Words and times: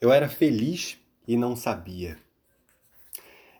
Eu 0.00 0.12
era 0.12 0.28
feliz 0.28 0.98
e 1.26 1.36
não 1.36 1.56
sabia. 1.56 2.18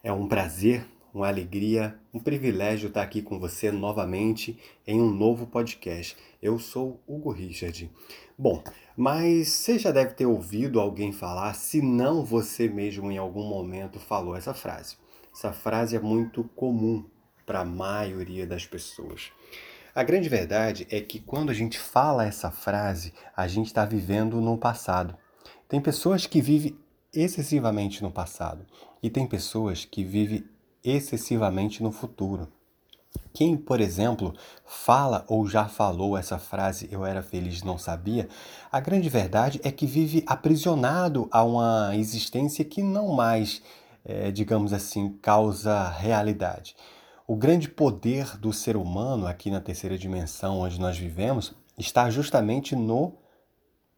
É 0.03 0.13
um 0.13 0.29
prazer, 0.29 0.85
uma 1.15 1.29
alegria, 1.29 1.99
um 2.13 2.19
privilégio 2.19 2.89
estar 2.89 3.03
aqui 3.03 3.23
com 3.23 3.39
você 3.39 3.71
novamente 3.71 4.59
em 4.87 5.01
um 5.01 5.11
novo 5.11 5.47
podcast. 5.47 6.17
Eu 6.43 6.59
sou 6.59 7.01
Hugo 7.07 7.31
Richard. 7.31 7.91
Bom, 8.37 8.63
mas 8.97 9.49
você 9.49 9.79
já 9.79 9.91
deve 9.91 10.15
ter 10.15 10.27
ouvido 10.27 10.81
alguém 10.81 11.13
falar, 11.13 11.55
se 11.55 11.81
não 11.81 12.25
você 12.25 12.69
mesmo 12.69 13.11
em 13.11 13.17
algum 13.17 13.49
momento 13.49 13.99
falou 13.99 14.37
essa 14.37 14.53
frase. 14.53 14.97
Essa 15.33 15.53
frase 15.53 15.97
é 15.97 16.01
muito 16.01 16.45
comum 16.57 17.05
para 17.47 17.61
a 17.61 17.65
maioria 17.65 18.47
das 18.47 18.67
pessoas. 18.67 19.31
A 19.95 20.03
grande 20.03 20.29
verdade 20.29 20.87
é 20.91 21.01
que 21.01 21.21
quando 21.21 21.51
a 21.51 21.55
gente 21.55 21.79
fala 21.79 22.27
essa 22.27 22.51
frase, 22.51 23.15
a 23.37 23.47
gente 23.47 23.67
está 23.67 23.85
vivendo 23.85 24.41
no 24.41 24.59
passado. 24.59 25.17
Tem 25.75 25.81
pessoas 25.81 26.25
que 26.25 26.41
vivem 26.41 26.79
excessivamente 27.13 28.01
no 28.01 28.09
passado 28.09 28.65
e 29.03 29.11
tem 29.11 29.27
pessoas 29.27 29.85
que 29.85 30.05
vivem 30.05 30.45
excessivamente 30.85 31.83
no 31.83 31.91
futuro. 31.91 32.47
Quem, 33.33 33.57
por 33.57 33.81
exemplo, 33.81 34.33
fala 34.65 35.25
ou 35.27 35.49
já 35.49 35.67
falou 35.67 36.17
essa 36.17 36.39
frase 36.39 36.89
eu 36.93 37.05
era 37.05 37.25
feliz 37.25 37.65
não 37.65 37.77
sabia, 37.77 38.29
a 38.71 38.79
grande 38.79 39.09
verdade 39.09 39.61
é 39.65 39.73
que 39.73 39.85
vive 39.85 40.23
aprisionado 40.29 41.27
a 41.33 41.43
uma 41.43 41.91
existência 41.97 42.65
que 42.65 42.81
não 42.81 43.09
mais, 43.09 43.61
é, 44.05 44.31
digamos 44.31 44.73
assim, 44.73 45.19
causa 45.21 45.89
realidade. 45.89 46.77
O 47.27 47.35
grande 47.35 47.69
poder 47.69 48.39
do 48.39 48.53
ser 48.53 48.77
humano 48.77 49.27
aqui 49.27 49.51
na 49.51 49.61
terceira 49.61 49.99
dimensão 49.99 50.61
onde 50.61 50.79
nós 50.79 50.97
vivemos 50.97 51.53
está 51.77 52.09
justamente 52.11 52.77
no 52.77 53.19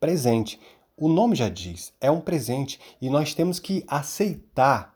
presente. 0.01 0.59
O 0.96 1.09
nome 1.09 1.36
já 1.36 1.50
diz, 1.50 1.92
é 2.00 2.10
um 2.10 2.23
presente 2.23 2.80
e 3.02 3.10
nós 3.10 3.34
temos 3.34 3.59
que 3.59 3.84
aceitar 3.87 4.95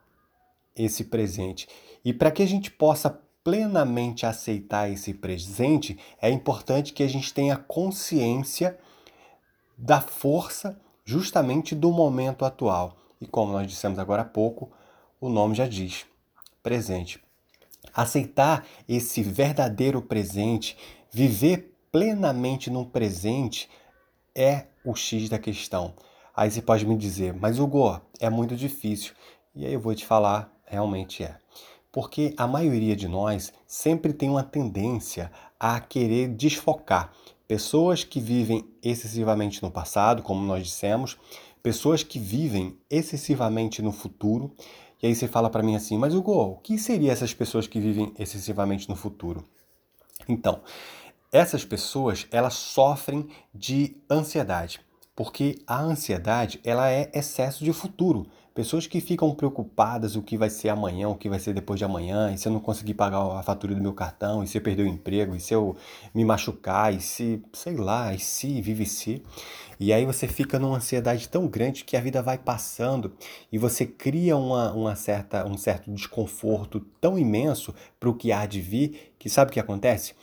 esse 0.75 1.03
presente. 1.03 1.67
E 2.03 2.11
para 2.11 2.31
que 2.31 2.41
a 2.41 2.47
gente 2.47 2.71
possa 2.71 3.21
plenamente 3.43 4.25
aceitar 4.25 4.89
esse 4.89 5.13
presente, 5.13 5.99
é 6.19 6.29
importante 6.29 6.91
que 6.91 7.03
a 7.03 7.07
gente 7.07 7.31
tenha 7.31 7.55
consciência 7.55 8.79
da 9.77 10.01
força 10.01 10.79
justamente 11.05 11.75
do 11.75 11.91
momento 11.91 12.45
atual. 12.45 12.97
E 13.19 13.27
como 13.27 13.51
nós 13.51 13.67
dissemos 13.67 13.99
agora 13.99 14.23
há 14.23 14.25
pouco, 14.25 14.71
o 15.19 15.29
nome 15.29 15.53
já 15.53 15.67
diz, 15.67 16.05
presente. 16.63 17.23
Aceitar 17.93 18.65
esse 18.89 19.21
verdadeiro 19.21 20.01
presente, 20.01 20.75
viver 21.11 21.77
plenamente 21.91 22.71
no 22.71 22.87
presente 22.87 23.69
é 24.33 24.70
o 24.83 24.95
X 24.95 25.29
da 25.29 25.39
questão. 25.39 25.93
Aí 26.35 26.49
você 26.49 26.61
pode 26.61 26.85
me 26.85 26.97
dizer, 26.97 27.33
mas 27.33 27.59
Hugo, 27.59 27.99
é 28.19 28.29
muito 28.29 28.55
difícil. 28.55 29.13
E 29.55 29.65
aí 29.65 29.73
eu 29.73 29.79
vou 29.79 29.93
te 29.93 30.05
falar, 30.05 30.51
realmente 30.65 31.23
é. 31.23 31.37
Porque 31.91 32.33
a 32.37 32.47
maioria 32.47 32.95
de 32.95 33.07
nós 33.07 33.51
sempre 33.67 34.13
tem 34.13 34.29
uma 34.29 34.43
tendência 34.43 35.31
a 35.59 35.79
querer 35.79 36.29
desfocar. 36.29 37.11
Pessoas 37.47 38.03
que 38.03 38.19
vivem 38.19 38.65
excessivamente 38.81 39.61
no 39.61 39.69
passado, 39.69 40.23
como 40.23 40.41
nós 40.41 40.65
dissemos, 40.65 41.17
pessoas 41.61 42.01
que 42.01 42.17
vivem 42.17 42.77
excessivamente 42.89 43.81
no 43.81 43.91
futuro 43.91 44.55
e 45.01 45.07
aí 45.07 45.15
você 45.15 45.27
fala 45.27 45.49
para 45.49 45.63
mim 45.63 45.75
assim, 45.75 45.97
mas 45.97 46.13
Hugo, 46.13 46.31
o 46.31 46.55
que 46.57 46.77
seriam 46.77 47.11
essas 47.11 47.33
pessoas 47.33 47.65
que 47.65 47.79
vivem 47.79 48.13
excessivamente 48.19 48.87
no 48.87 48.95
futuro? 48.95 49.43
Então, 50.29 50.61
essas 51.31 51.63
pessoas, 51.63 52.27
elas 52.29 52.55
sofrem 52.55 53.27
de 53.53 53.95
ansiedade, 54.09 54.81
porque 55.15 55.59
a 55.65 55.79
ansiedade, 55.79 56.59
ela 56.63 56.89
é 56.91 57.09
excesso 57.13 57.63
de 57.63 57.71
futuro. 57.71 58.27
Pessoas 58.53 58.85
que 58.85 58.99
ficam 58.99 59.33
preocupadas 59.33 60.17
o 60.17 60.21
que 60.21 60.37
vai 60.37 60.49
ser 60.49 60.67
amanhã, 60.67 61.07
o 61.07 61.15
que 61.15 61.29
vai 61.29 61.39
ser 61.39 61.53
depois 61.53 61.79
de 61.79 61.85
amanhã, 61.85 62.33
e 62.33 62.37
se 62.37 62.49
eu 62.49 62.51
não 62.51 62.59
conseguir 62.59 62.95
pagar 62.95 63.21
a 63.37 63.41
fatura 63.41 63.73
do 63.73 63.81
meu 63.81 63.93
cartão, 63.93 64.43
e 64.43 64.47
se 64.47 64.57
eu 64.57 64.61
perder 64.61 64.83
o 64.83 64.87
emprego, 64.87 65.33
e 65.33 65.39
se 65.39 65.53
eu 65.53 65.77
me 66.13 66.25
machucar, 66.25 66.93
e 66.93 66.99
se, 66.99 67.41
sei 67.53 67.77
lá, 67.77 68.13
e 68.13 68.19
se, 68.19 68.61
vive 68.61 68.85
se. 68.85 69.23
E 69.79 69.93
aí 69.93 70.05
você 70.05 70.27
fica 70.27 70.59
numa 70.59 70.75
ansiedade 70.75 71.29
tão 71.29 71.47
grande 71.47 71.85
que 71.85 71.95
a 71.95 72.01
vida 72.01 72.21
vai 72.21 72.37
passando 72.37 73.13
e 73.49 73.57
você 73.57 73.85
cria 73.85 74.35
uma, 74.35 74.73
uma 74.73 74.95
certa, 74.95 75.47
um 75.47 75.57
certo 75.57 75.89
desconforto 75.89 76.81
tão 76.99 77.17
imenso 77.17 77.73
para 77.99 78.09
o 78.09 78.13
que 78.13 78.33
há 78.33 78.45
de 78.45 78.59
vir, 78.59 79.13
que 79.17 79.29
sabe 79.29 79.49
o 79.49 79.53
que 79.53 79.59
acontece? 79.61 80.13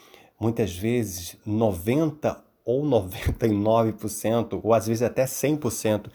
Muitas 0.40 0.76
vezes 0.76 1.36
90 1.44 2.44
ou 2.64 2.84
99%, 2.84 4.60
ou 4.62 4.74
às 4.74 4.86
vezes 4.86 5.02
até 5.02 5.24
100% 5.24 6.10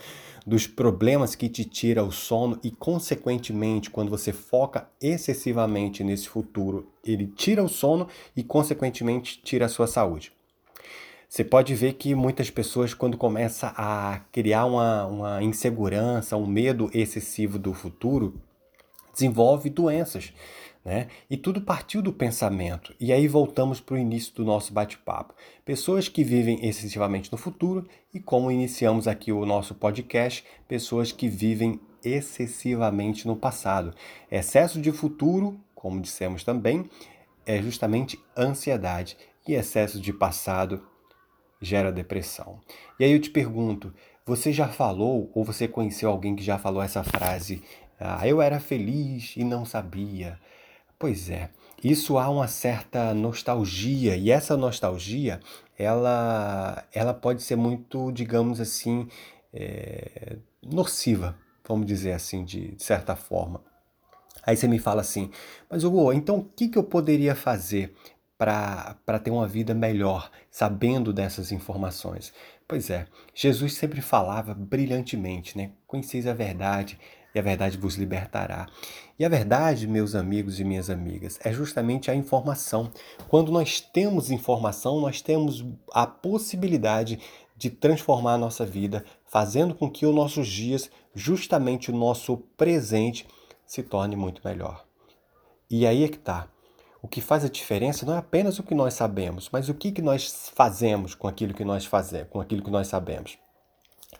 dos 0.45 0.67
problemas 0.67 1.35
que 1.35 1.49
te 1.49 1.65
tira 1.65 2.03
o 2.03 2.11
sono 2.11 2.59
e, 2.63 2.69
consequentemente, 2.69 3.89
quando 3.89 4.09
você 4.09 4.31
foca 4.31 4.87
excessivamente 5.01 6.03
nesse 6.03 6.27
futuro, 6.27 6.87
ele 7.03 7.27
tira 7.27 7.63
o 7.63 7.69
sono 7.69 8.07
e, 8.35 8.43
consequentemente, 8.43 9.41
tira 9.41 9.65
a 9.65 9.69
sua 9.69 9.87
saúde. 9.87 10.31
Você 11.27 11.43
pode 11.43 11.73
ver 11.73 11.93
que 11.93 12.13
muitas 12.13 12.51
pessoas, 12.51 12.93
quando 12.93 13.17
começa 13.17 13.73
a 13.75 14.21
criar 14.31 14.65
uma, 14.65 15.05
uma 15.07 15.43
insegurança, 15.43 16.37
um 16.37 16.45
medo 16.45 16.91
excessivo 16.93 17.57
do 17.57 17.73
futuro, 17.73 18.39
desenvolve 19.11 19.69
doenças. 19.69 20.31
Né? 20.83 21.07
E 21.29 21.37
tudo 21.37 21.61
partiu 21.61 22.01
do 22.01 22.11
pensamento. 22.11 22.93
E 22.99 23.13
aí 23.13 23.27
voltamos 23.27 23.79
para 23.79 23.95
o 23.95 23.97
início 23.97 24.33
do 24.35 24.43
nosso 24.43 24.73
bate-papo. 24.73 25.33
Pessoas 25.63 26.09
que 26.09 26.23
vivem 26.23 26.65
excessivamente 26.65 27.31
no 27.31 27.37
futuro 27.37 27.87
e 28.13 28.19
como 28.19 28.51
iniciamos 28.51 29.07
aqui 29.07 29.31
o 29.31 29.45
nosso 29.45 29.73
podcast, 29.73 30.43
pessoas 30.67 31.11
que 31.11 31.29
vivem 31.29 31.79
excessivamente 32.03 33.25
no 33.25 33.35
passado. 33.35 33.93
Excesso 34.29 34.81
de 34.81 34.91
futuro, 34.91 35.57
como 35.73 36.01
dissemos 36.01 36.43
também, 36.43 36.89
é 37.45 37.61
justamente 37.61 38.19
ansiedade 38.37 39.17
e 39.47 39.53
excesso 39.53 39.99
de 39.99 40.11
passado 40.11 40.85
gera 41.61 41.91
depressão. 41.91 42.59
E 42.99 43.05
aí 43.05 43.11
eu 43.13 43.21
te 43.21 43.29
pergunto, 43.29 43.93
você 44.25 44.51
já 44.51 44.67
falou 44.67 45.31
ou 45.33 45.43
você 45.43 45.67
conheceu 45.67 46.09
alguém 46.09 46.35
que 46.35 46.43
já 46.43 46.57
falou 46.57 46.83
essa 46.83 47.03
frase? 47.03 47.63
Ah, 47.99 48.27
eu 48.27 48.41
era 48.41 48.59
feliz 48.59 49.35
e 49.37 49.43
não 49.43 49.65
sabia. 49.65 50.39
Pois 50.97 51.29
é, 51.29 51.49
isso 51.83 52.17
há 52.17 52.29
uma 52.29 52.47
certa 52.47 53.13
nostalgia 53.13 54.15
e 54.15 54.31
essa 54.31 54.55
nostalgia 54.55 55.39
ela, 55.77 56.83
ela 56.93 57.13
pode 57.13 57.43
ser 57.43 57.55
muito, 57.55 58.11
digamos 58.11 58.61
assim, 58.61 59.07
é, 59.53 60.37
nociva, 60.61 61.37
vamos 61.67 61.85
dizer 61.85 62.13
assim, 62.13 62.43
de, 62.43 62.75
de 62.75 62.83
certa 62.83 63.15
forma. 63.15 63.61
Aí 64.45 64.55
você 64.57 64.67
me 64.67 64.79
fala 64.79 65.01
assim, 65.01 65.29
mas 65.69 65.83
Hugo, 65.83 66.11
então 66.11 66.37
o 66.37 66.43
que, 66.43 66.67
que 66.67 66.77
eu 66.77 66.83
poderia 66.83 67.35
fazer 67.35 67.95
para 68.37 69.19
ter 69.23 69.31
uma 69.31 69.47
vida 69.47 69.73
melhor, 69.73 70.29
sabendo 70.51 71.13
dessas 71.13 71.51
informações? 71.51 72.33
Pois 72.67 72.89
é, 72.89 73.07
Jesus 73.33 73.73
sempre 73.75 74.01
falava 74.01 74.53
brilhantemente, 74.53 75.57
né? 75.57 75.71
Conheceis 75.87 76.27
a 76.27 76.33
verdade, 76.33 76.99
e 77.33 77.39
a 77.39 77.41
verdade 77.41 77.77
vos 77.77 77.95
libertará. 77.95 78.67
E 79.17 79.25
a 79.25 79.29
verdade, 79.29 79.87
meus 79.87 80.15
amigos 80.15 80.59
e 80.59 80.63
minhas 80.63 80.89
amigas, 80.89 81.39
é 81.43 81.51
justamente 81.51 82.11
a 82.11 82.15
informação. 82.15 82.91
Quando 83.27 83.51
nós 83.51 83.79
temos 83.79 84.31
informação, 84.31 84.99
nós 84.99 85.21
temos 85.21 85.65
a 85.91 86.05
possibilidade 86.05 87.19
de 87.55 87.69
transformar 87.69 88.33
a 88.33 88.37
nossa 88.37 88.65
vida, 88.65 89.05
fazendo 89.25 89.73
com 89.73 89.89
que 89.89 90.05
os 90.05 90.13
nossos 90.13 90.47
dias, 90.47 90.89
justamente 91.13 91.91
o 91.91 91.95
nosso 91.95 92.37
presente, 92.57 93.27
se 93.65 93.81
torne 93.81 94.15
muito 94.15 94.41
melhor. 94.43 94.85
E 95.69 95.87
aí 95.87 96.03
é 96.03 96.07
que 96.07 96.17
está. 96.17 96.47
O 97.01 97.07
que 97.07 97.19
faz 97.19 97.43
a 97.43 97.49
diferença 97.49 98.05
não 98.05 98.13
é 98.13 98.17
apenas 98.17 98.59
o 98.59 98.63
que 98.63 98.73
nós 98.73 98.93
sabemos, 98.93 99.49
mas 99.51 99.69
o 99.69 99.73
que, 99.73 99.91
que 99.91 100.01
nós 100.01 100.51
fazemos 100.55 101.13
com 101.13 101.27
aquilo 101.27 101.53
que 101.53 101.65
nós 101.65 101.85
fazemos, 101.85 102.29
com 102.29 102.39
aquilo 102.39 102.63
que 102.63 102.71
nós 102.71 102.87
sabemos. 102.87 103.37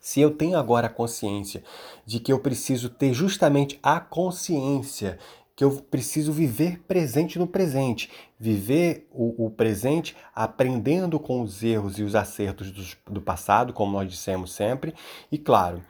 Se 0.02 0.22
eu 0.22 0.32
tenho 0.32 0.58
agora 0.58 0.88
a 0.88 0.90
consciência 0.90 1.64
de 2.06 2.20
que 2.20 2.32
eu 2.32 2.40
preciso 2.40 2.90
ter 2.90 3.14
justamente 3.14 3.80
a 3.82 4.00
consciência 4.00 5.18
que 5.56 5.64
eu 5.64 5.72
preciso 5.72 6.32
viver 6.32 6.80
presente 6.88 7.38
no 7.38 7.46
presente, 7.46 8.10
viver 8.40 9.08
o, 9.12 9.46
o 9.46 9.52
presente 9.52 10.16
aprendendo 10.34 11.20
com 11.20 11.42
os 11.42 11.62
erros 11.62 12.00
e 12.00 12.04
os 12.04 12.16
acertos 12.16 12.72
do, 12.72 13.14
do 13.14 13.22
passado, 13.22 13.72
como 13.72 13.92
nós 13.92 14.10
dissemos 14.10 14.52
sempre, 14.52 14.96
e 15.32 15.38
claro, 15.38 15.82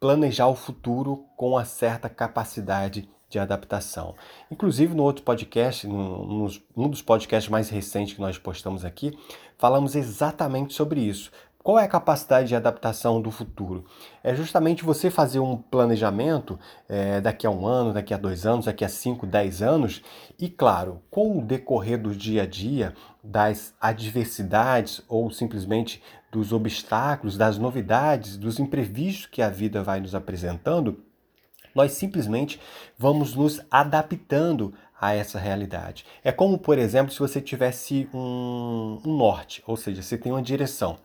planejar 0.00 0.48
o 0.48 0.54
futuro 0.54 1.26
com 1.36 1.50
uma 1.50 1.64
certa 1.64 2.08
capacidade 2.08 3.08
de 3.32 3.38
adaptação. 3.38 4.14
Inclusive, 4.50 4.94
no 4.94 5.02
outro 5.02 5.24
podcast, 5.24 5.86
num, 5.86 6.48
num 6.76 6.88
dos 6.88 7.00
podcasts 7.00 7.50
mais 7.50 7.70
recentes 7.70 8.14
que 8.14 8.20
nós 8.20 8.36
postamos 8.36 8.84
aqui, 8.84 9.16
falamos 9.56 9.94
exatamente 9.94 10.74
sobre 10.74 11.00
isso. 11.00 11.30
Qual 11.62 11.78
é 11.78 11.84
a 11.84 11.88
capacidade 11.88 12.48
de 12.48 12.56
adaptação 12.56 13.22
do 13.22 13.30
futuro? 13.30 13.84
É 14.22 14.34
justamente 14.34 14.84
você 14.84 15.10
fazer 15.10 15.38
um 15.38 15.56
planejamento 15.56 16.58
é, 16.88 17.20
daqui 17.20 17.46
a 17.46 17.50
um 17.50 17.66
ano, 17.66 17.92
daqui 17.92 18.12
a 18.12 18.16
dois 18.16 18.44
anos, 18.44 18.66
daqui 18.66 18.84
a 18.84 18.88
cinco, 18.88 19.26
dez 19.26 19.62
anos, 19.62 20.02
e 20.38 20.48
claro, 20.48 21.00
com 21.10 21.38
o 21.38 21.42
decorrer 21.42 22.00
do 22.00 22.14
dia 22.14 22.42
a 22.42 22.46
dia, 22.46 22.94
das 23.22 23.74
adversidades 23.80 25.02
ou 25.08 25.30
simplesmente 25.30 26.02
dos 26.32 26.52
obstáculos, 26.52 27.36
das 27.36 27.58
novidades, 27.58 28.36
dos 28.36 28.58
imprevistos 28.58 29.26
que 29.26 29.40
a 29.40 29.48
vida 29.48 29.82
vai 29.82 30.00
nos 30.00 30.14
apresentando, 30.14 31.04
nós 31.74 31.92
simplesmente 31.92 32.60
vamos 32.98 33.34
nos 33.34 33.60
adaptando 33.70 34.74
a 35.00 35.14
essa 35.14 35.38
realidade. 35.38 36.04
É 36.22 36.30
como, 36.30 36.58
por 36.58 36.78
exemplo, 36.78 37.12
se 37.12 37.18
você 37.18 37.40
tivesse 37.40 38.08
um, 38.14 39.00
um 39.04 39.16
norte, 39.16 39.62
ou 39.66 39.76
seja, 39.76 40.02
você 40.02 40.16
tem 40.16 40.30
uma 40.30 40.42
direção. 40.42 40.98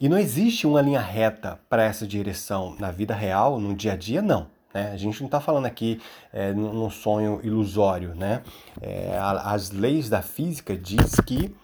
E 0.00 0.08
não 0.08 0.16
existe 0.16 0.66
uma 0.66 0.80
linha 0.80 1.00
reta 1.00 1.60
para 1.68 1.84
essa 1.84 2.06
direção 2.06 2.74
na 2.78 2.90
vida 2.90 3.14
real, 3.14 3.60
no 3.60 3.74
dia 3.74 3.92
a 3.92 3.96
dia, 3.96 4.22
não. 4.22 4.46
Né? 4.72 4.92
A 4.92 4.96
gente 4.96 5.20
não 5.20 5.26
está 5.26 5.40
falando 5.40 5.66
aqui 5.66 6.00
é, 6.32 6.54
num 6.54 6.88
sonho 6.88 7.38
ilusório. 7.42 8.14
Né? 8.14 8.42
É, 8.80 9.14
as 9.18 9.70
leis 9.70 10.08
da 10.08 10.22
física 10.22 10.74
diz 10.74 11.16
que 11.26 11.54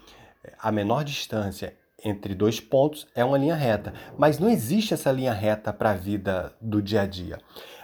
a 0.59 0.71
menor 0.71 1.03
distância 1.03 1.75
entre 2.05 2.35
dois 2.35 2.61
pontos 2.61 3.06
é 3.15 3.25
uma 3.25 3.38
linha 3.38 3.55
reta, 3.55 3.94
mas 4.19 4.38
não 4.38 4.50
existe 4.50 4.93
essa 4.93 5.11
linha 5.11 5.33
reta 5.33 5.73
para 5.73 5.93
a 5.93 5.94
vida 5.94 6.53
do 6.61 6.83
dia 6.83 7.03
a 7.03 7.06
dia. 7.06 7.38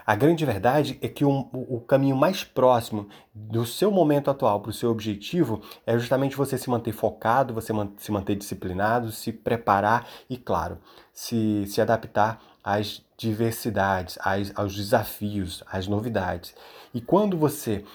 A 0.05 0.15
grande 0.15 0.45
verdade 0.45 0.99
é 1.01 1.07
que 1.07 1.23
o, 1.23 1.47
o 1.53 1.79
caminho 1.79 2.15
mais 2.15 2.43
próximo 2.43 3.07
do 3.33 3.65
seu 3.65 3.89
momento 3.89 4.29
atual 4.29 4.59
para 4.59 4.69
o 4.69 4.73
seu 4.73 4.91
objetivo 4.91 5.61
é 5.85 5.97
justamente 5.97 6.35
você 6.35 6.57
se 6.57 6.69
manter 6.69 6.91
focado, 6.91 7.53
você 7.53 7.71
se 7.97 8.11
manter 8.11 8.35
disciplinado, 8.35 9.11
se 9.11 9.31
preparar 9.31 10.07
e, 10.29 10.37
claro, 10.37 10.77
se, 11.13 11.65
se 11.67 11.79
adaptar 11.79 12.41
às 12.63 13.01
diversidades, 13.17 14.17
às, 14.21 14.51
aos 14.55 14.75
desafios, 14.75 15.63
às 15.71 15.87
novidades. 15.87 16.53
E 16.93 16.99
quando 16.99 17.37
você 17.37 17.85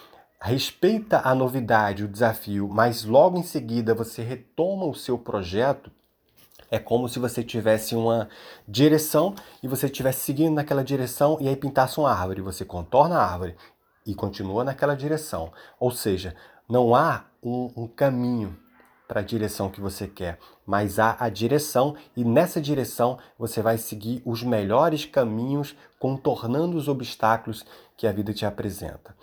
respeita 0.41 1.21
a 1.23 1.35
novidade, 1.35 2.03
o 2.03 2.07
desafio, 2.07 2.67
mas 2.69 3.03
logo 3.03 3.37
em 3.37 3.43
seguida 3.43 3.93
você 3.93 4.23
retoma 4.23 4.85
o 4.85 4.95
seu 4.95 5.17
projeto, 5.17 5.91
é 6.71 6.79
como 6.79 7.09
se 7.09 7.19
você 7.19 7.43
tivesse 7.43 7.95
uma 7.95 8.29
direção 8.67 9.33
e 9.61 9.67
você 9.67 9.87
estivesse 9.87 10.21
seguindo 10.21 10.55
naquela 10.55 10.83
direção 10.83 11.37
e 11.39 11.47
aí 11.47 11.55
pintasse 11.55 11.99
uma 11.99 12.11
árvore. 12.11 12.41
Você 12.41 12.63
contorna 12.65 13.17
a 13.17 13.25
árvore 13.25 13.55
e 14.05 14.13
continua 14.13 14.63
naquela 14.63 14.95
direção. 14.95 15.51
Ou 15.79 15.91
seja, 15.91 16.35
não 16.67 16.95
há 16.95 17.25
um, 17.43 17.71
um 17.75 17.87
caminho 17.87 18.57
para 19.07 19.21
a 19.21 19.23
direção 19.23 19.69
que 19.69 19.81
você 19.81 20.07
quer, 20.07 20.37
mas 20.67 20.99
há 20.99 21.17
a 21.19 21.29
direção 21.29 21.95
e 22.15 22.23
nessa 22.23 22.61
direção 22.61 23.17
você 23.39 23.59
vai 23.59 23.75
seguir 23.79 24.21
os 24.23 24.43
melhores 24.43 25.03
caminhos, 25.03 25.75
contornando 25.97 26.77
os 26.77 26.87
obstáculos 26.87 27.65
que 27.97 28.05
a 28.05 28.11
vida 28.11 28.31
te 28.33 28.45
apresenta. 28.45 29.15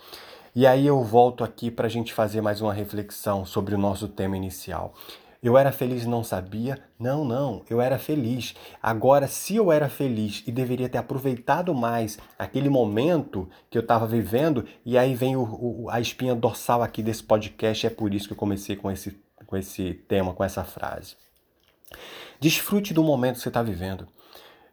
E 0.53 0.67
aí 0.67 0.85
eu 0.85 1.01
volto 1.03 1.41
aqui 1.41 1.71
para 1.71 1.85
a 1.85 1.89
gente 1.89 2.13
fazer 2.13 2.41
mais 2.41 2.59
uma 2.61 2.73
reflexão 2.73 3.45
sobre 3.45 3.75
o 3.75 3.77
nosso 3.77 4.09
tema 4.09 4.35
inicial. 4.35 4.93
Eu 5.41 5.57
era 5.57 5.71
feliz 5.71 6.03
e 6.03 6.07
não 6.07 6.23
sabia? 6.23 6.79
Não, 6.99 7.23
não, 7.23 7.63
eu 7.69 7.79
era 7.79 7.99
feliz. 7.99 8.55
Agora, 8.81 9.27
se 9.27 9.55
eu 9.55 9.71
era 9.71 9.87
feliz 9.87 10.43
e 10.47 10.51
deveria 10.51 10.89
ter 10.89 10.97
aproveitado 10.97 11.73
mais 11.73 12.17
aquele 12.37 12.69
momento 12.69 13.47
que 13.69 13.77
eu 13.77 13.81
estava 13.81 14.07
vivendo, 14.07 14.65
e 14.85 14.97
aí 14.97 15.13
vem 15.13 15.35
o, 15.35 15.43
o, 15.43 15.89
a 15.89 15.99
espinha 15.99 16.35
dorsal 16.35 16.81
aqui 16.81 17.03
desse 17.03 17.23
podcast, 17.23 17.85
é 17.85 17.89
por 17.89 18.13
isso 18.13 18.27
que 18.27 18.33
eu 18.33 18.37
comecei 18.37 18.75
com 18.75 18.89
esse, 18.89 19.15
com 19.45 19.55
esse 19.55 19.93
tema, 20.07 20.33
com 20.33 20.43
essa 20.43 20.63
frase. 20.63 21.15
Desfrute 22.39 22.93
do 22.93 23.03
momento 23.03 23.35
que 23.35 23.41
você 23.41 23.49
está 23.49 23.61
vivendo. 23.61 24.07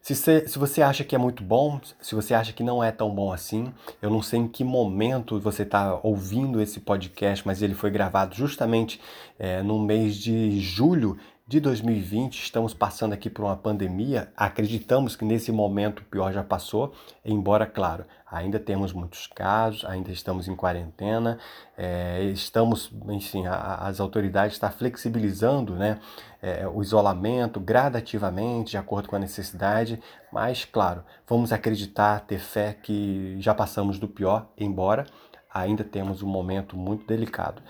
Se 0.05 0.15
você, 0.15 0.47
se 0.47 0.59
você 0.59 0.83
acha 0.83 1.03
que 1.03 1.15
é 1.15 1.19
muito 1.19 1.43
bom, 1.43 1.81
se 1.99 2.15
você 2.15 2.35
acha 2.35 2.53
que 2.53 2.63
não 2.63 2.85
é 2.85 2.93
tão 2.93 3.09
bom 3.09 3.33
assim, 3.33 3.73
eu 4.03 4.11
não 4.11 4.21
sei 4.21 4.39
em 4.39 4.47
que 4.47 4.63
momento 4.63 5.41
você 5.41 5.63
está 5.63 5.99
ouvindo 6.03 6.61
esse 6.61 6.79
podcast, 6.79 7.47
mas 7.47 7.63
ele 7.63 7.73
foi 7.73 7.91
gravado 7.91 8.35
justamente 8.35 9.01
é, 9.39 9.63
no 9.63 9.79
mês 9.79 10.17
de 10.17 10.61
julho 10.61 11.17
de 11.47 11.61
2020, 11.61 12.43
estamos 12.43 12.73
passando 12.73 13.13
aqui 13.13 13.29
por 13.29 13.45
uma 13.45 13.55
pandemia. 13.55 14.33
Acreditamos 14.35 15.15
que 15.15 15.27
nesse 15.27 15.53
momento 15.53 15.99
o 16.01 16.05
pior 16.05 16.33
já 16.33 16.43
passou, 16.43 16.95
embora, 17.23 17.67
claro, 17.67 18.07
ainda 18.27 18.59
temos 18.59 18.95
muitos 18.95 19.27
casos, 19.27 19.85
ainda 19.85 20.11
estamos 20.11 20.49
em 20.49 20.57
quarentena, 20.57 21.39
é, 21.77 22.25
estamos, 22.33 22.91
enfim, 23.11 23.45
a, 23.47 23.75
as 23.87 24.01
autoridades 24.01 24.57
estão 24.57 24.71
flexibilizando 24.71 25.75
né, 25.75 26.01
é, 26.41 26.67
o 26.67 26.81
isolamento 26.81 27.61
gradativamente, 27.61 28.71
de 28.71 28.79
acordo 28.79 29.11
com 29.11 29.17
a 29.17 29.19
necessidade, 29.19 30.01
mas, 30.33 30.65
claro, 30.65 31.05
vamos 31.29 31.53
acreditar, 31.53 32.21
ter 32.21 32.39
fé 32.39 32.73
que 32.73 33.37
já 33.39 33.55
passamos 33.55 33.99
do 33.99 34.09
pior, 34.09 34.49
embora 34.57 35.05
ainda 35.53 35.85
temos 35.85 36.23
um 36.23 36.27
momento 36.27 36.75
muito 36.75 37.07
delicado. 37.07 37.63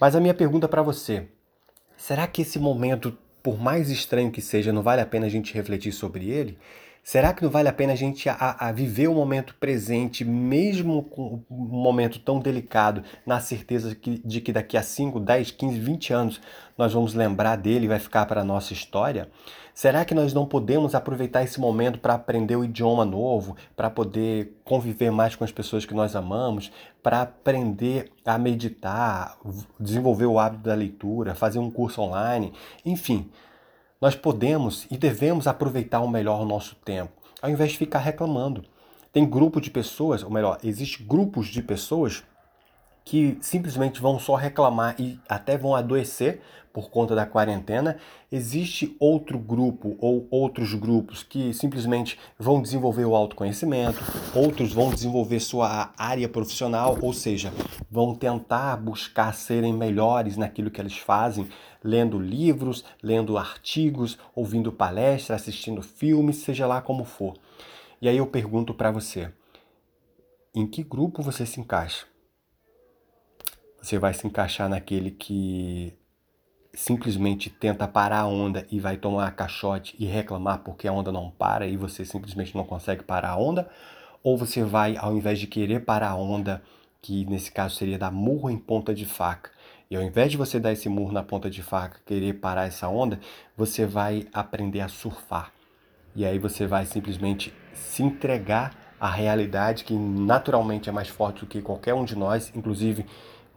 Mas 0.00 0.16
a 0.16 0.20
minha 0.20 0.34
pergunta 0.34 0.66
para 0.66 0.82
você 0.82 1.28
Será 1.98 2.28
que 2.28 2.42
esse 2.42 2.60
momento, 2.60 3.18
por 3.42 3.58
mais 3.58 3.90
estranho 3.90 4.30
que 4.30 4.40
seja, 4.40 4.72
não 4.72 4.82
vale 4.82 5.02
a 5.02 5.06
pena 5.06 5.26
a 5.26 5.28
gente 5.28 5.52
refletir 5.52 5.90
sobre 5.92 6.30
ele? 6.30 6.56
Será 7.02 7.32
que 7.32 7.42
não 7.42 7.50
vale 7.50 7.68
a 7.68 7.72
pena 7.72 7.94
a 7.94 7.96
gente 7.96 8.28
a, 8.28 8.68
a 8.68 8.70
viver 8.70 9.08
o 9.08 9.14
momento 9.14 9.56
presente, 9.58 10.24
mesmo 10.24 11.02
com 11.02 11.42
um 11.50 11.64
momento 11.64 12.20
tão 12.20 12.38
delicado, 12.38 13.02
na 13.26 13.40
certeza 13.40 13.96
que, 13.96 14.22
de 14.24 14.40
que 14.40 14.52
daqui 14.52 14.76
a 14.76 14.82
5, 14.82 15.18
10, 15.18 15.50
15, 15.50 15.80
20 15.80 16.12
anos 16.12 16.40
nós 16.76 16.92
vamos 16.92 17.14
lembrar 17.14 17.56
dele 17.56 17.86
e 17.86 17.88
vai 17.88 17.98
ficar 17.98 18.26
para 18.26 18.42
a 18.42 18.44
nossa 18.44 18.72
história? 18.72 19.28
Será 19.78 20.04
que 20.04 20.12
nós 20.12 20.34
não 20.34 20.44
podemos 20.44 20.92
aproveitar 20.92 21.44
esse 21.44 21.60
momento 21.60 22.00
para 22.00 22.14
aprender 22.14 22.56
o 22.56 22.64
idioma 22.64 23.04
novo, 23.04 23.56
para 23.76 23.88
poder 23.88 24.60
conviver 24.64 25.12
mais 25.12 25.36
com 25.36 25.44
as 25.44 25.52
pessoas 25.52 25.86
que 25.86 25.94
nós 25.94 26.16
amamos, 26.16 26.72
para 27.00 27.22
aprender 27.22 28.10
a 28.26 28.36
meditar, 28.36 29.38
desenvolver 29.78 30.26
o 30.26 30.36
hábito 30.36 30.64
da 30.64 30.74
leitura, 30.74 31.32
fazer 31.32 31.60
um 31.60 31.70
curso 31.70 32.02
online, 32.02 32.52
enfim? 32.84 33.30
Nós 34.00 34.16
podemos 34.16 34.84
e 34.90 34.96
devemos 34.98 35.46
aproveitar 35.46 36.00
o 36.00 36.08
melhor 36.08 36.42
o 36.42 36.44
nosso 36.44 36.74
tempo, 36.84 37.12
ao 37.40 37.48
invés 37.48 37.70
de 37.70 37.78
ficar 37.78 38.00
reclamando. 38.00 38.64
Tem 39.12 39.24
grupo 39.24 39.60
de 39.60 39.70
pessoas, 39.70 40.24
ou 40.24 40.30
melhor, 40.30 40.58
existe 40.64 41.04
grupos 41.04 41.46
de 41.46 41.62
pessoas 41.62 42.24
que 43.08 43.38
simplesmente 43.40 44.02
vão 44.02 44.18
só 44.18 44.34
reclamar 44.34 44.94
e 44.98 45.18
até 45.26 45.56
vão 45.56 45.74
adoecer 45.74 46.42
por 46.74 46.90
conta 46.90 47.14
da 47.14 47.24
quarentena. 47.24 47.96
Existe 48.30 48.94
outro 49.00 49.38
grupo 49.38 49.96
ou 49.98 50.28
outros 50.30 50.74
grupos 50.74 51.22
que 51.22 51.54
simplesmente 51.54 52.18
vão 52.38 52.60
desenvolver 52.60 53.06
o 53.06 53.16
autoconhecimento, 53.16 53.98
outros 54.34 54.74
vão 54.74 54.90
desenvolver 54.90 55.40
sua 55.40 55.90
área 55.96 56.28
profissional, 56.28 56.98
ou 57.00 57.14
seja, 57.14 57.50
vão 57.90 58.14
tentar 58.14 58.76
buscar 58.76 59.32
serem 59.32 59.72
melhores 59.72 60.36
naquilo 60.36 60.70
que 60.70 60.78
eles 60.78 60.98
fazem, 60.98 61.48
lendo 61.82 62.18
livros, 62.18 62.84
lendo 63.02 63.38
artigos, 63.38 64.18
ouvindo 64.34 64.70
palestras, 64.70 65.40
assistindo 65.40 65.80
filmes, 65.80 66.42
seja 66.42 66.66
lá 66.66 66.82
como 66.82 67.06
for. 67.06 67.38
E 68.02 68.06
aí 68.06 68.18
eu 68.18 68.26
pergunto 68.26 68.74
para 68.74 68.90
você, 68.90 69.32
em 70.54 70.66
que 70.66 70.82
grupo 70.82 71.22
você 71.22 71.46
se 71.46 71.58
encaixa? 71.58 72.04
Você 73.80 73.98
vai 73.98 74.12
se 74.12 74.26
encaixar 74.26 74.68
naquele 74.68 75.10
que 75.10 75.94
simplesmente 76.74 77.48
tenta 77.48 77.88
parar 77.88 78.20
a 78.20 78.26
onda 78.26 78.66
e 78.70 78.78
vai 78.78 78.96
tomar 78.96 79.30
caixote 79.32 79.96
e 79.98 80.04
reclamar 80.04 80.60
porque 80.60 80.86
a 80.86 80.92
onda 80.92 81.10
não 81.10 81.30
para 81.30 81.66
e 81.66 81.76
você 81.76 82.04
simplesmente 82.04 82.56
não 82.56 82.64
consegue 82.64 83.02
parar 83.02 83.30
a 83.30 83.38
onda? 83.38 83.68
Ou 84.22 84.36
você 84.36 84.62
vai, 84.62 84.96
ao 84.96 85.16
invés 85.16 85.38
de 85.38 85.46
querer 85.46 85.84
parar 85.84 86.10
a 86.10 86.16
onda, 86.16 86.62
que 87.00 87.24
nesse 87.26 87.50
caso 87.50 87.76
seria 87.76 87.98
dar 87.98 88.10
murro 88.10 88.50
em 88.50 88.58
ponta 88.58 88.94
de 88.94 89.06
faca, 89.06 89.50
e 89.90 89.96
ao 89.96 90.02
invés 90.02 90.30
de 90.30 90.36
você 90.36 90.60
dar 90.60 90.72
esse 90.72 90.88
murro 90.88 91.12
na 91.12 91.22
ponta 91.22 91.48
de 91.48 91.62
faca, 91.62 91.98
querer 92.04 92.34
parar 92.34 92.66
essa 92.66 92.88
onda, 92.88 93.18
você 93.56 93.86
vai 93.86 94.26
aprender 94.34 94.80
a 94.80 94.88
surfar. 94.88 95.52
E 96.14 96.26
aí 96.26 96.38
você 96.38 96.66
vai 96.66 96.84
simplesmente 96.84 97.54
se 97.72 98.02
entregar 98.02 98.74
à 99.00 99.08
realidade 99.08 99.84
que 99.84 99.94
naturalmente 99.94 100.88
é 100.88 100.92
mais 100.92 101.08
forte 101.08 101.40
do 101.40 101.46
que 101.46 101.62
qualquer 101.62 101.94
um 101.94 102.04
de 102.04 102.16
nós, 102.16 102.52
inclusive 102.54 103.06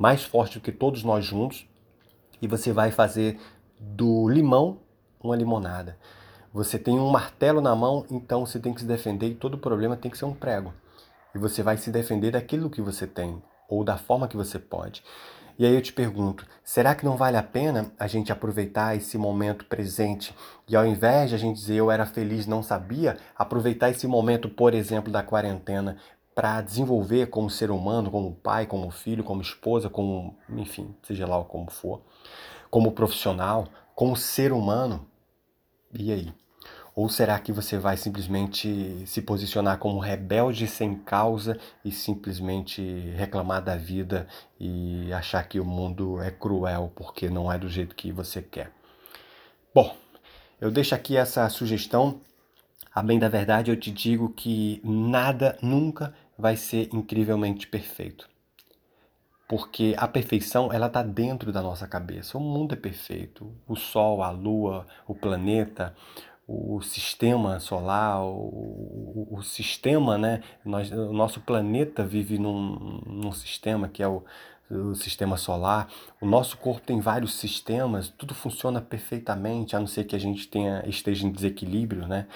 mais 0.02 0.24
forte 0.24 0.58
do 0.58 0.64
que 0.64 0.72
todos 0.72 1.04
nós 1.04 1.24
juntos, 1.24 1.70
e 2.42 2.48
você 2.48 2.74
vai 2.74 2.90
fazer 2.90 3.40
do 3.80 4.28
limão 4.28 4.80
uma 5.24 5.36
limonada. 5.36 5.96
Você 6.52 6.80
tem 6.80 7.00
um 7.00 7.12
martelo 7.12 7.62
na 7.62 7.76
mão, 7.76 8.04
então 8.10 8.44
você 8.44 8.60
tem 8.60 8.74
que 8.74 8.82
se 8.82 8.88
defender 8.88 9.28
e 9.28 9.36
todo 9.36 9.60
problema 9.60 9.96
tem 9.96 10.10
que 10.10 10.18
ser 10.18 10.26
um 10.26 10.34
prego. 10.34 10.74
E 11.36 11.38
você 11.38 11.62
vai 11.62 11.78
se 11.78 11.92
defender 11.92 12.32
daquilo 12.32 12.68
que 12.68 12.82
você 12.82 13.06
tem 13.06 13.44
ou 13.70 13.84
da 13.84 13.96
forma 13.96 14.28
que 14.28 14.36
você 14.36 14.58
pode. 14.58 15.04
E 15.60 15.68
aí 15.68 15.76
eu 15.76 15.82
te 15.84 15.94
pergunto, 15.94 16.48
será 16.64 16.96
que 16.96 17.06
não 17.06 17.16
vale 17.16 17.38
a 17.38 17.44
pena 17.44 17.92
a 18.00 18.08
gente 18.08 18.32
aproveitar 18.32 18.96
esse 18.96 19.20
momento 19.20 19.66
presente 19.66 20.34
e 20.68 20.76
ao 20.76 20.84
invés 20.84 21.30
de 21.30 21.36
a 21.36 21.38
gente 21.38 21.58
dizer 21.58 21.76
eu 21.76 21.92
era 21.92 22.08
feliz, 22.08 22.48
não 22.48 22.64
sabia, 22.64 23.18
aproveitar 23.38 23.92
esse 23.92 24.08
momento, 24.08 24.50
por 24.50 24.74
exemplo, 24.74 25.14
da 25.14 25.22
quarentena 25.22 25.98
para 26.34 26.62
desenvolver 26.62 27.28
como 27.28 27.50
ser 27.50 27.72
humano, 27.72 28.10
como 28.10 28.36
pai, 28.36 28.66
como 28.66 28.90
filho, 28.90 29.24
como 29.24 29.42
esposa, 29.42 29.90
como, 29.90 30.38
enfim, 30.50 30.96
seja 31.04 31.28
lá 31.28 31.44
como 31.44 31.70
for, 31.70 32.02
como 32.70 32.92
profissional, 32.94 33.68
como 33.96 34.16
ser 34.16 34.54
humano. 34.54 35.06
E 35.94 36.12
aí? 36.12 36.34
Ou 36.94 37.08
será 37.08 37.40
que 37.40 37.54
você 37.54 37.78
vai 37.78 37.96
simplesmente 37.96 39.04
se 39.06 39.22
posicionar 39.22 39.78
como 39.78 40.00
rebelde 40.00 40.68
sem 40.68 40.96
causa 40.96 41.58
e 41.86 41.92
simplesmente 41.92 42.82
reclamar 43.16 43.64
da 43.64 43.78
vida 43.78 44.28
e 44.60 45.12
achar 45.14 45.48
que 45.48 45.60
o 45.60 45.66
mundo 45.66 46.22
é 46.22 46.30
cruel 46.30 46.92
porque 46.94 47.30
não 47.30 47.52
é 47.52 47.58
do 47.58 47.70
jeito 47.70 47.96
que 47.96 48.12
você 48.12 48.42
quer? 48.42 48.74
Bom, 49.74 49.96
eu 50.60 50.70
deixo 50.70 50.94
aqui 50.94 51.16
essa 51.16 51.48
sugestão. 51.48 52.20
A 52.94 53.02
bem 53.02 53.18
da 53.20 53.30
verdade, 53.30 53.72
eu 53.72 53.78
te 53.78 53.92
digo 53.92 54.30
que 54.30 54.82
nada 54.84 55.58
nunca 55.62 56.14
vai 56.38 56.56
ser 56.56 56.90
incrivelmente 56.94 57.68
perfeito 57.68 58.30
porque 59.52 59.94
a 59.98 60.08
perfeição 60.08 60.72
ela 60.72 60.88
está 60.88 61.04
dentro 61.04 61.52
da 61.52 61.62
nossa 61.62 61.86
cabeça. 61.86 62.38
O 62.38 62.42
mundo 62.42 62.72
é 62.72 62.78
perfeito, 62.78 63.54
o 63.68 63.76
Sol, 63.76 64.24
a 64.24 64.32
Lua, 64.32 64.88
o 65.06 65.14
planeta, 65.14 65.94
o 66.48 66.82
sistema 66.82 67.60
solar, 67.60 68.24
o, 68.24 68.30
o, 68.30 69.28
o 69.30 69.44
sistema, 69.44 70.18
né? 70.18 70.42
Nós, 70.64 70.90
o 70.90 71.12
nosso 71.12 71.42
planeta 71.42 72.06
vive 72.06 72.38
num, 72.40 73.02
num 73.06 73.34
sistema 73.34 73.90
que 73.90 74.02
é 74.02 74.08
o, 74.08 74.24
o 74.72 74.96
sistema 74.96 75.38
solar. 75.38 75.88
O 76.20 76.26
nosso 76.26 76.58
corpo 76.58 76.86
tem 76.86 77.00
vários 77.00 77.36
sistemas, 77.36 78.08
tudo 78.10 78.34
funciona 78.34 78.82
perfeitamente, 78.82 79.76
a 79.76 79.80
não 79.80 79.88
ser 79.88 80.06
que 80.06 80.16
a 80.16 80.20
gente 80.20 80.48
tenha, 80.48 80.84
esteja 80.88 81.28
em 81.28 81.32
desequilíbrio, 81.32 82.08
né? 82.08 82.28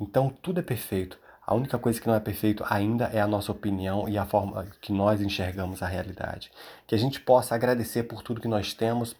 Então 0.00 0.32
tudo 0.42 0.60
é 0.60 0.62
perfeito. 0.62 1.18
A 1.46 1.54
única 1.54 1.78
coisa 1.78 1.98
que 1.98 2.06
não 2.06 2.14
é 2.14 2.20
perfeito 2.20 2.62
ainda 2.68 3.06
é 3.06 3.20
a 3.22 3.26
nossa 3.26 3.50
opinião 3.50 4.06
e 4.06 4.18
a 4.18 4.26
forma 4.26 4.66
que 4.82 4.92
nós 4.92 5.22
enxergamos 5.22 5.82
a 5.82 5.86
realidade. 5.86 6.52
Que 6.86 6.94
a 6.94 6.98
gente 6.98 7.20
possa 7.20 7.54
agradecer 7.54 8.02
por 8.02 8.22
tudo 8.22 8.40
que 8.40 8.46
nós 8.46 8.74
temos, 8.74 9.16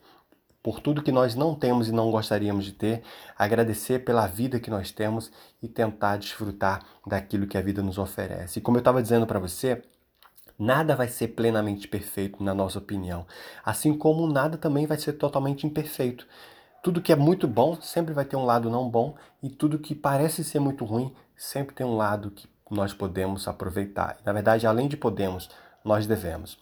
por 0.63 0.79
tudo 0.79 1.03
que 1.03 1.11
nós 1.11 1.35
não 1.35 1.55
temos 1.55 1.89
e 1.89 1.93
não 1.93 2.11
gostaríamos 2.11 2.67
de 2.67 2.73
ter, 2.73 3.03
agradecer 3.39 4.01
pela 4.01 4.27
vida 4.27 4.61
que 4.61 4.69
nós 4.69 4.91
temos 4.91 5.33
e 5.63 5.69
tentar 5.69 6.19
desfrutar 6.19 6.83
daquilo 7.07 7.47
que 7.47 7.57
a 7.57 7.63
vida 7.63 7.83
nos 7.83 7.97
oferece. 7.97 8.59
E 8.59 8.63
como 8.63 8.77
eu 8.77 8.81
estava 8.81 9.01
dizendo 9.01 9.27
para 9.27 9.39
você, 9.39 9.83
Nada 10.59 10.97
vai 10.97 11.07
ser 11.07 11.29
plenamente 11.29 11.87
perfeito, 11.87 12.43
na 12.43 12.53
nossa 12.53 12.79
opinião. 12.79 13.25
Assim 13.65 13.97
como 13.97 14.27
nada 14.27 14.59
também 14.59 14.87
vai 14.87 14.99
ser 14.99 15.13
totalmente 15.13 15.67
imperfeito. 15.67 16.27
Tudo 16.83 17.01
que 17.01 17.13
é 17.13 17.17
muito 17.17 17.47
bom 17.47 17.81
sempre 17.81 18.13
vai 18.13 18.25
ter 18.25 18.37
um 18.37 18.45
lado 18.45 18.69
não 18.69 18.89
bom, 18.89 19.15
e 19.43 19.49
tudo 19.49 19.79
que 19.79 19.95
parece 19.95 20.43
ser 20.43 20.59
muito 20.59 20.85
ruim 20.85 21.15
sempre 21.37 21.75
tem 21.75 21.87
um 21.87 21.97
lado 21.97 22.31
que 22.33 22.49
nós 22.71 22.93
podemos 22.93 23.47
aproveitar. 23.47 24.19
Na 24.25 24.33
verdade, 24.33 24.67
além 24.67 24.89
de 24.89 24.97
podemos, 24.97 25.49
nós 25.85 26.07
devemos. 26.07 26.59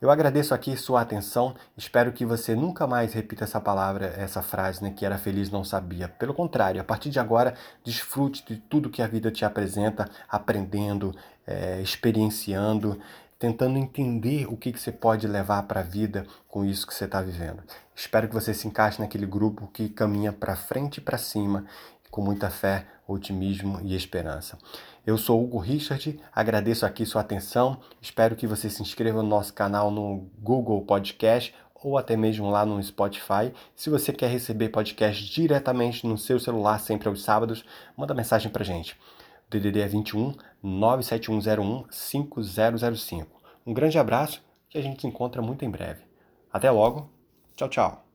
Eu 0.00 0.10
agradeço 0.10 0.54
aqui 0.54 0.76
sua 0.78 1.02
atenção. 1.02 1.54
Espero 1.76 2.10
que 2.10 2.24
você 2.24 2.54
nunca 2.54 2.86
mais 2.86 3.12
repita 3.12 3.44
essa 3.44 3.60
palavra, 3.60 4.06
essa 4.16 4.40
frase, 4.40 4.82
né, 4.82 4.90
que 4.96 5.04
era 5.04 5.18
feliz 5.18 5.50
não 5.50 5.62
sabia. 5.62 6.08
Pelo 6.08 6.32
contrário, 6.32 6.80
a 6.80 6.84
partir 6.84 7.10
de 7.10 7.18
agora, 7.18 7.54
desfrute 7.84 8.42
de 8.46 8.56
tudo 8.56 8.88
que 8.88 9.02
a 9.02 9.06
vida 9.06 9.30
te 9.30 9.44
apresenta, 9.44 10.08
aprendendo, 10.26 11.14
é, 11.46 11.82
experienciando, 11.82 12.98
tentando 13.40 13.78
entender 13.78 14.46
o 14.52 14.56
que, 14.56 14.70
que 14.70 14.78
você 14.78 14.92
pode 14.92 15.26
levar 15.26 15.62
para 15.62 15.80
a 15.80 15.82
vida 15.82 16.26
com 16.46 16.62
isso 16.62 16.86
que 16.86 16.92
você 16.92 17.06
está 17.06 17.22
vivendo. 17.22 17.62
Espero 17.96 18.28
que 18.28 18.34
você 18.34 18.52
se 18.52 18.68
encaixe 18.68 19.00
naquele 19.00 19.24
grupo 19.24 19.66
que 19.72 19.88
caminha 19.88 20.30
para 20.30 20.54
frente 20.54 20.98
e 20.98 21.00
para 21.00 21.16
cima 21.16 21.64
com 22.10 22.20
muita 22.20 22.50
fé, 22.50 22.84
otimismo 23.08 23.80
e 23.82 23.96
esperança. 23.96 24.58
Eu 25.06 25.16
sou 25.16 25.42
Hugo 25.42 25.56
Richard, 25.56 26.20
agradeço 26.34 26.84
aqui 26.84 27.06
sua 27.06 27.22
atenção, 27.22 27.80
espero 28.02 28.36
que 28.36 28.46
você 28.46 28.68
se 28.68 28.82
inscreva 28.82 29.22
no 29.22 29.28
nosso 29.28 29.54
canal 29.54 29.90
no 29.90 30.28
Google 30.38 30.82
Podcast 30.82 31.54
ou 31.82 31.96
até 31.96 32.18
mesmo 32.18 32.50
lá 32.50 32.66
no 32.66 32.82
Spotify. 32.82 33.54
Se 33.74 33.88
você 33.88 34.12
quer 34.12 34.28
receber 34.28 34.68
podcast 34.68 35.24
diretamente 35.32 36.06
no 36.06 36.18
seu 36.18 36.38
celular 36.38 36.78
sempre 36.78 37.08
aos 37.08 37.22
sábados, 37.22 37.64
manda 37.96 38.12
mensagem 38.12 38.50
pra 38.50 38.62
gente. 38.62 38.98
DDD 39.50 39.80
é 39.80 39.88
21 39.88 40.34
97101 40.62 41.84
5005. 41.90 43.40
Um 43.66 43.74
grande 43.74 43.98
abraço 43.98 44.42
e 44.72 44.78
a 44.78 44.82
gente 44.82 45.00
se 45.00 45.06
encontra 45.08 45.42
muito 45.42 45.64
em 45.64 45.70
breve. 45.70 46.04
Até 46.52 46.70
logo. 46.70 47.10
Tchau, 47.56 47.68
tchau. 47.68 48.09